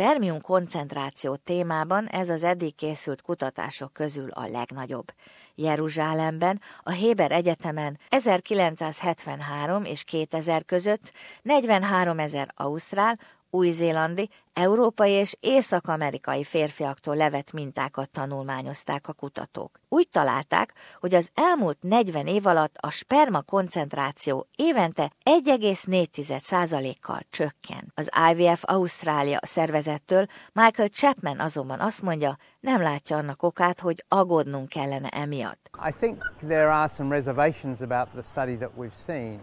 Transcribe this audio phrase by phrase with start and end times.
[0.00, 5.12] spermium koncentráció témában ez az eddig készült kutatások közül a legnagyobb.
[5.54, 13.18] Jeruzsálemben, a Héber Egyetemen 1973 és 2000 között 43 ezer ausztrál,
[13.50, 19.80] új-zélandi, európai és észak-amerikai férfiaktól levett mintákat tanulmányozták a kutatók.
[19.88, 27.92] Úgy találták, hogy az elmúlt 40 év alatt a sperma koncentráció évente 1,4%-kal csökken.
[27.94, 34.68] Az IVF Ausztrália szervezettől Michael Chapman azonban azt mondja, nem látja annak okát, hogy aggódnunk
[34.68, 35.70] kellene emiatt.
[35.88, 39.40] I think there are some reservations about the study that we've seen.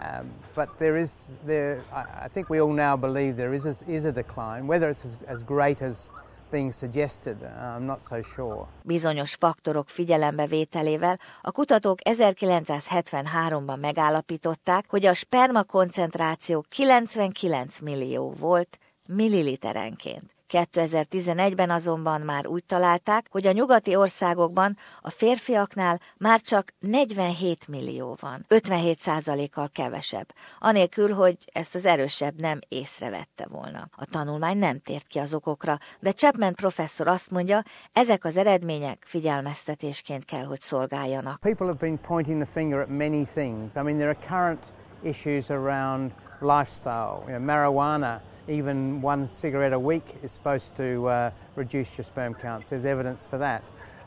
[0.00, 1.82] Um, but there is, there,
[2.24, 4.66] I, think we all now believe there is a, is a decline.
[4.66, 6.08] Whether it's as, as great as
[6.50, 8.66] being suggested, uh, I'm not so sure.
[8.82, 20.39] Bizonyos faktorok figyelembevételével a kutatók 1973-ban megállapították, hogy a sperma koncentráció 99 millió volt milliliterenként.
[20.50, 28.16] 2011-ben azonban már úgy találták, hogy a nyugati országokban a férfiaknál már csak 47 millió
[28.20, 33.88] van, 57 kal kevesebb, anélkül, hogy ezt az erősebb nem észrevette volna.
[33.96, 39.04] A tanulmány nem tért ki az okokra, de Chapman professzor azt mondja, ezek az eredmények
[39.06, 41.40] figyelmeztetésként kell, hogy szolgáljanak.
[41.40, 43.74] People have been pointing the finger at many things.
[43.74, 44.72] I mean, there are current
[45.02, 48.20] issues around lifestyle, you know, marijuana,
[48.50, 52.70] even one cigarette a week is supposed to uh, reduce your sperm counts.
[52.70, 53.62] There's evidence for that.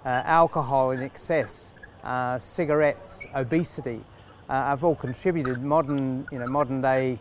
[0.05, 4.01] Uh, alcohol in excess, uh, cigarettes, obesity
[4.49, 7.19] uh, have all contributed modern, you know, modern day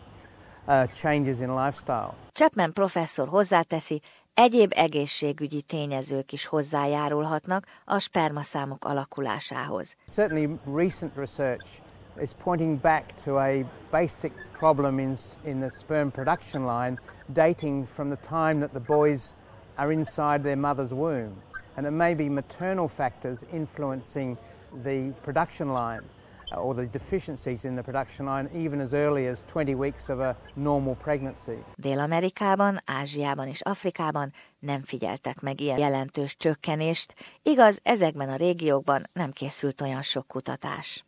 [0.67, 2.15] uh, changes in lifestyle.
[2.33, 4.01] Chapman professzor hozzáteszi,
[4.33, 9.95] egyéb egészségügyi tényezők is hozzájárulhatnak a spermaszámok alakulásához.
[10.09, 11.81] Certainly recent research
[12.21, 16.99] is pointing back to a basic problem in, in the sperm production line
[17.33, 19.33] dating from the time that the boys
[19.77, 21.35] are inside their mother's womb.
[21.75, 24.37] And it may be maternal factors influencing
[24.83, 26.01] the production line
[26.51, 30.19] uh, or the deficiencies in the production line even as early as 20 weeks of
[30.19, 31.63] a normal pregnancy.
[31.77, 39.31] Dél-Amerikában, Ázsiában és Afrikában nem figyeltek meg ilyen jelentős csökkenést, igaz, ezekben a régiókban nem
[39.31, 41.01] készült olyan sok kutatás.